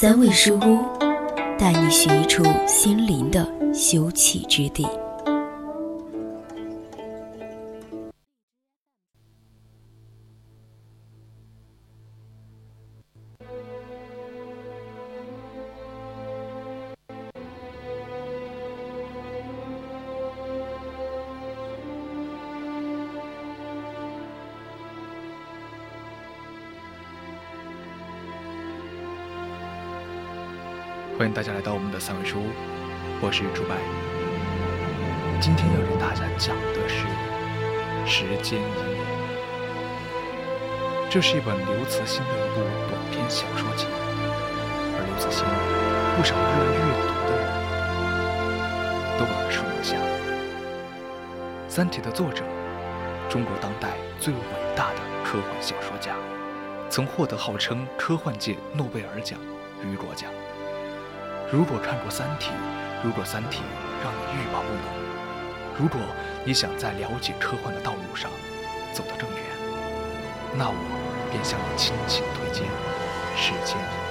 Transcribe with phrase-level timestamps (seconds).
[0.00, 0.78] 三味书屋，
[1.58, 3.44] 带你寻一处心灵的
[3.74, 4.86] 休憩之地。
[31.18, 32.46] 欢迎大家来到我们的三味书屋，
[33.20, 33.74] 我是朱白。
[35.40, 37.06] 今天要给大家讲的是
[38.06, 38.94] 《时间移民》，
[41.10, 43.88] 这是一本刘慈欣的一部短篇小说集，
[44.94, 45.42] 而刘慈欣
[46.14, 47.50] 不少热爱阅读的人
[49.18, 49.98] 都耳熟能详。
[51.68, 52.44] 《三体》的作者，
[53.28, 54.38] 中国当代最伟
[54.76, 56.14] 大的科幻小说家，
[56.88, 59.36] 曾获得号称科幻界诺贝尔奖、
[59.82, 60.30] 雨果奖。
[61.50, 62.50] 如果看过《三体》，
[63.02, 63.62] 如果《三体》
[64.04, 64.84] 让你欲罢不能，
[65.78, 65.98] 如果
[66.44, 68.30] 你想在了解科幻的道路上
[68.92, 69.42] 走得更远，
[70.58, 70.74] 那我
[71.30, 72.66] 便向你倾情推荐
[73.34, 74.07] 《时间。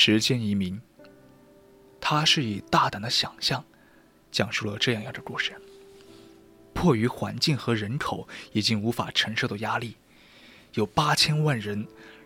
[0.00, 0.80] 时间移民，
[2.00, 3.64] 他是以大胆的想象，
[4.30, 5.60] 讲述了这样一个故事。
[6.72, 9.96] 迫于环境和人口已经无法承受的压力，
[10.74, 11.84] 有八千万人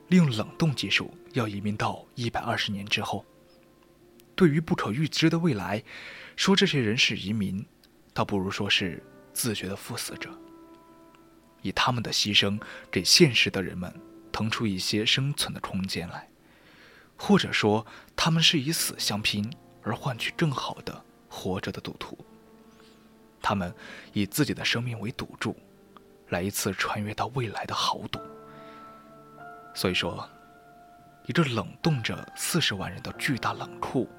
[0.09, 3.25] 利用冷冻技术要移民到一百二十年之后。
[4.35, 5.83] 对于不可预知的未来，
[6.37, 7.65] 说这些人是移民，
[8.13, 9.03] 倒不如说是
[9.33, 10.31] 自觉的赴死者。
[11.63, 12.61] 以他们的牺牲，
[12.91, 13.91] 给现实的人们
[14.31, 16.29] 腾出一些生存的空间来。
[17.25, 19.49] 或者说，他们是以死相拼，
[19.85, 22.19] 而换取更好的活着的赌徒。
[23.41, 23.73] 他们
[24.13, 25.57] 以自己的生命为赌注，
[26.31, 28.19] 来一次穿越到未来的豪赌。
[29.73, 30.29] 所以说，
[31.27, 34.11] 一个冷冻着四十万人的巨大冷库，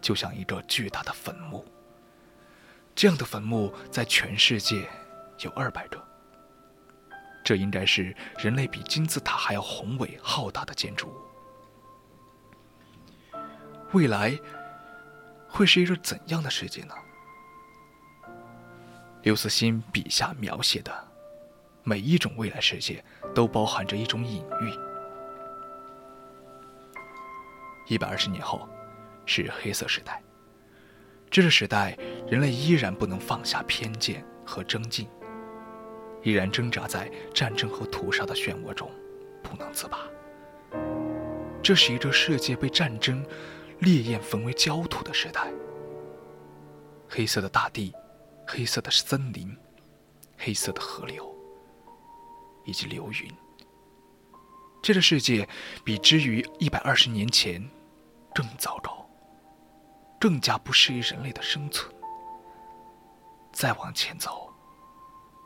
[0.00, 1.66] 就像一个巨大的坟墓。
[2.94, 4.88] 这样的坟墓在全世界
[5.40, 6.00] 有二百个。
[7.42, 11.33] 这应该是人类比金字塔还要宏伟浩大的建筑物。
[13.94, 14.36] 未来
[15.48, 16.94] 会是一个怎样的世界呢？
[19.22, 20.92] 刘慈欣笔下描写的
[21.84, 23.02] 每一种未来世界，
[23.32, 24.74] 都包含着一种隐喻。
[27.86, 28.68] 一百二十年后，
[29.26, 30.20] 是黑色时代。
[31.30, 31.96] 这个时代，
[32.28, 35.08] 人类依然不能放下偏见和争竞，
[36.24, 38.90] 依然挣扎在战争和屠杀的漩涡中，
[39.40, 40.00] 不能自拔。
[41.62, 43.24] 这是一个世界被战争。
[43.80, 45.52] 烈焰焚为焦土的时代，
[47.08, 47.94] 黑色的大地，
[48.46, 49.56] 黑色的森林，
[50.38, 51.34] 黑色的河流，
[52.64, 53.30] 以及流云。
[54.82, 55.48] 这个世界
[55.82, 57.62] 比之于一百二十年前
[58.34, 59.06] 更糟糕，
[60.20, 61.92] 更加不适宜人类的生存。
[63.52, 64.52] 再往前走，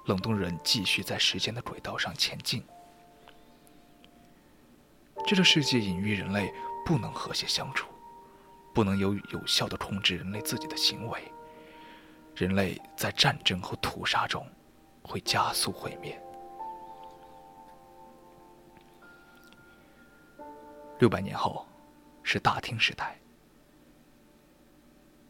[0.07, 2.65] 冷冻人继续在时间的轨道上前进。
[5.27, 6.53] 这个世界隐喻人类
[6.85, 7.89] 不能和谐相处。
[8.79, 11.21] 不能有有效的控制人类自己的行为，
[12.37, 14.47] 人类在战争和屠杀中
[15.03, 16.17] 会加速毁灭。
[21.01, 21.67] 六百年后
[22.23, 23.19] 是大厅时代，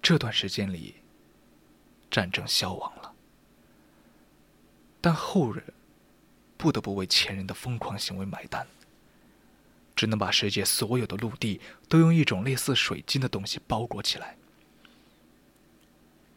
[0.02, 0.96] 这段时间里，
[2.10, 3.14] 战争消亡了，
[5.00, 5.64] 但后人
[6.58, 8.66] 不得不为前人的疯狂行为买单。
[9.98, 14.36] 只能把世界所有的陆地都用一种类似水晶的东西包裹起来。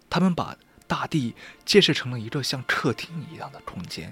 [0.09, 4.11] 他们把大地建设成了一个像客厅一样的空间。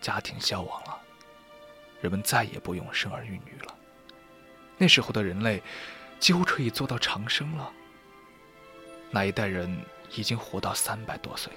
[0.00, 1.00] 家庭消亡了，
[2.00, 3.74] 人们再也不用生儿育女了。
[4.76, 5.62] 那时候的人类
[6.18, 7.72] 几乎可以做到长生了。
[9.08, 9.80] 那一代人
[10.16, 11.52] 已经活到三百多岁，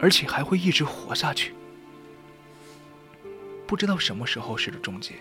[0.00, 1.54] 而且还会一直活下去。
[3.70, 5.14] 不知道什么时候是个终结。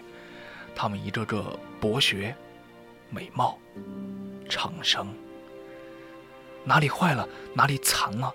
[0.75, 2.36] 他们一个个博学、
[3.12, 3.60] 美貌、
[4.50, 5.13] 长生，
[6.63, 8.34] 哪里坏了，哪里残了，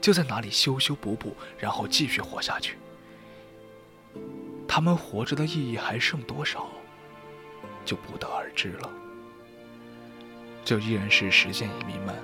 [0.00, 2.78] 就在哪里修修补补，然后继续活下去。
[4.66, 6.66] 他们活着的意义还剩多少，
[7.84, 8.90] 就不得而知了。
[10.64, 12.16] 这依然是实践移民们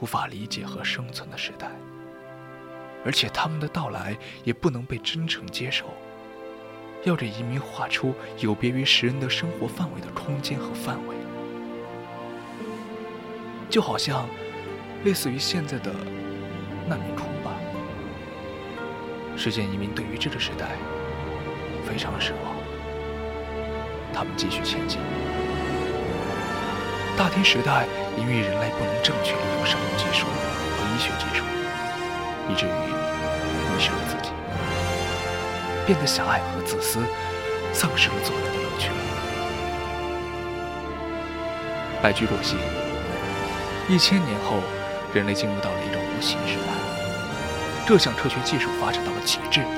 [0.00, 1.70] 无法理解和生存的时代，
[3.04, 5.92] 而且他们的到来也不能被真诚接受。
[7.04, 11.14] 要给移民画出有别于时人的生活范围的空间和范围，
[13.70, 14.28] 就好像
[15.04, 15.92] 类似于现在的
[16.88, 17.52] 难民窟吧。
[19.36, 20.66] 实践移民对于这个时代
[21.86, 22.56] 非常失望，
[24.12, 24.98] 他们继续前进。
[27.16, 27.86] 大天时代
[28.16, 31.44] 因为人类不能正确利用生物技术和医学技术，
[32.50, 34.07] 以至于迷失了自己，
[35.88, 37.00] 变得狭隘和自私，
[37.72, 38.90] 丧失了做人的乐趣。
[42.02, 42.56] 白驹过隙，
[43.88, 44.60] 一千年后，
[45.14, 46.74] 人类进入到了一种无形时代。
[47.86, 49.70] 这项科学技术发展到了极致，人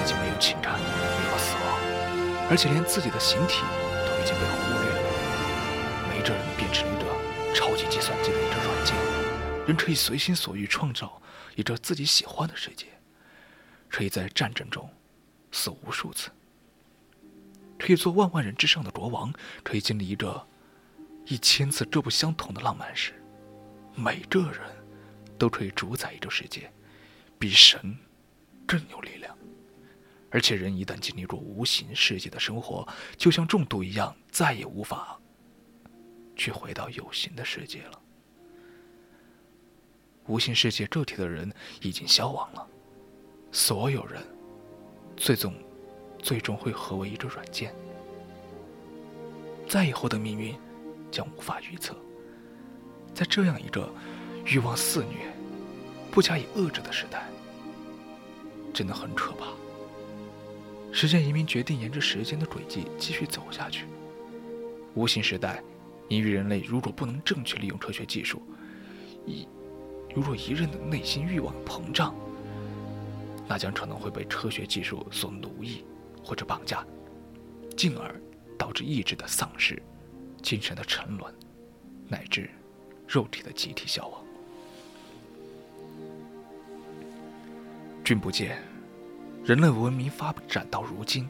[0.00, 1.76] 已经没有情感，没有死亡，
[2.48, 3.64] 而且连自己的形体
[4.06, 5.02] 都已经被忽略了。
[6.08, 8.94] 每个人变成一个超级计算机的一个软件，
[9.66, 11.20] 人可以随心所欲创造
[11.56, 12.86] 一个自己喜欢的世界，
[13.88, 14.88] 可以在战争中
[15.52, 16.30] 死无数次，
[17.78, 19.32] 可以做万万人之上的国王，
[19.62, 20.46] 可以经历一个。
[21.26, 23.12] 一千次各不相同的浪漫史，
[23.94, 24.60] 每个人
[25.38, 26.72] 都可以主宰一个世界，
[27.38, 27.96] 比神
[28.66, 29.36] 更有力量。
[30.30, 35.20] 而且，人一旦经历过无形世界的生活，就像中毒一样，再也无法
[36.34, 38.00] 去回到有形的世界了。
[40.26, 41.52] 无形世界个体的人
[41.82, 42.66] 已经消亡了，
[43.52, 44.20] 所有人
[45.20, 45.52] 最终
[46.18, 47.74] 最终会合为一个软件。
[49.68, 50.54] 再以后的命运。
[51.10, 51.92] 将无法预测。
[53.12, 53.92] 在这样一个
[54.46, 55.34] 欲望肆虐、
[56.08, 57.24] 不加以遏制的时代，
[58.72, 59.48] 真的很可怕。
[60.92, 63.86] 时间移民决定沿着时间的轨迹继续走下去。
[64.94, 65.60] 无形时代，
[66.06, 68.40] 因为人类如果不能正确利用科学技术，
[69.26, 69.48] 一
[70.14, 72.14] 如若一任的内心欲望膨胀，
[73.50, 75.84] 那将可能会被科学技术所奴役
[76.22, 76.86] 或者绑架，
[77.76, 78.14] 进而
[78.56, 79.82] 导致意志的丧失。
[80.40, 81.34] 精神的沉沦，
[82.06, 82.48] 乃至
[83.08, 84.24] 肉体的集体消亡。
[88.04, 88.62] 君不见，
[89.44, 91.28] 人类文明发展到如今，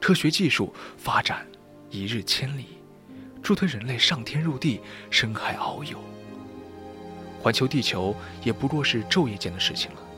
[0.00, 1.44] 科学技术发展
[1.90, 2.78] 一日千里，
[3.42, 4.80] 助推人类上天入地、
[5.10, 5.98] 深海遨游，
[7.42, 10.11] 环球地球也不过是昼夜间的事情了。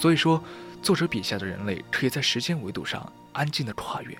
[0.00, 0.42] 所以说，
[0.80, 4.16] 作者笔下的人类可以在时间维度上安静的跨越。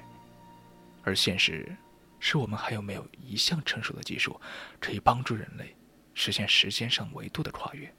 [1.03, 1.75] 而现实，
[2.19, 4.39] 是我们还有没有一项成熟的技术，
[4.79, 5.75] 可以帮助人类
[6.13, 7.91] 实现时间上维度的跨越？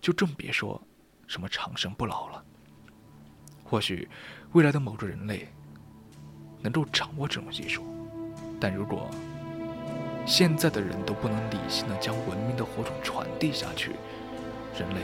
[0.00, 0.82] 就更别说
[1.28, 2.44] 什么长生不老了。
[3.62, 4.08] 或许
[4.50, 5.48] 未来的某个人类
[6.60, 7.86] 能够掌握这种技术，
[8.60, 9.08] 但如果
[10.26, 13.92] 现在的人都不能理性的将文明的火种传递下去，
[14.76, 15.02] 人类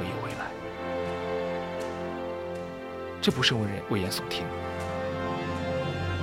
[0.00, 0.52] 没有未来。
[3.24, 4.44] 这不是危言危言耸听。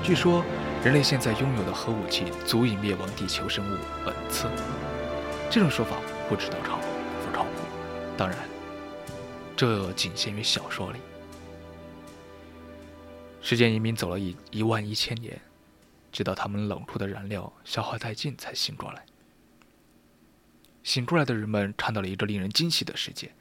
[0.04, 0.46] 据说，
[0.86, 4.48] 人类现在拥有的核武器足以灭亡地球生物 n 次。
[5.50, 5.98] 这种说法
[6.30, 7.50] 不知道靠不靠谱。
[8.16, 8.38] 当然，
[9.58, 11.00] 这仅限于小说里。
[13.42, 15.42] 时间移民走了一一万一千年，
[16.12, 19.04] 直到他们冷库的燃料消耗殆尽，才醒过来。
[20.84, 23.32] 醒过来的人们看到了一个令人惊喜的世界：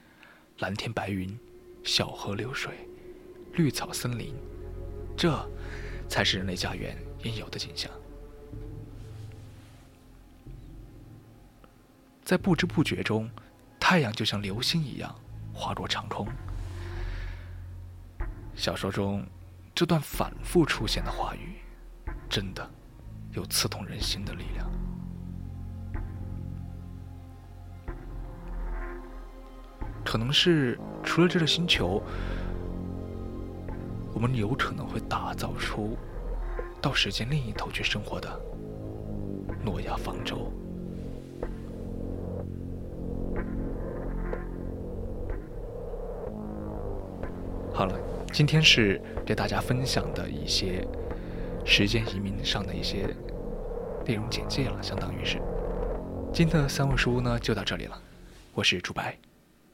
[0.60, 1.38] 蓝天白云，
[1.84, 2.72] 小河流水，
[3.54, 4.34] 绿草森林。
[5.16, 5.48] 这。
[6.10, 7.88] 才是人类家园应有的景象。
[12.24, 13.30] 在不知不觉中，
[13.78, 15.14] 太阳就像流星一样
[15.54, 16.26] 划过长空。
[18.56, 19.24] 小说中
[19.72, 21.60] 这段反复出现的话语，
[22.28, 22.68] 真的
[23.30, 24.68] 有刺痛人心的力量。
[30.04, 32.02] 可能是除了这个星球。
[34.20, 35.96] 我们有可能会打造出
[36.78, 38.28] 到时间另一头去生活的
[39.64, 40.52] 诺亚方舟。
[47.72, 47.98] 好了，
[48.30, 50.86] 今天是给大家分享的一些
[51.64, 53.16] 时间移民上的一些
[54.04, 55.40] 内容简介了，相当于是。
[56.30, 57.98] 今天的三味书屋呢就到这里了，
[58.52, 59.16] 我是朱白，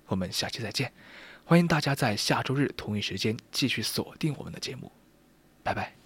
[0.06, 0.92] 我们下期再见。
[1.48, 4.90] 欢迎大家在下周日同一时间继续锁定我们的节目，
[5.62, 6.05] 拜拜。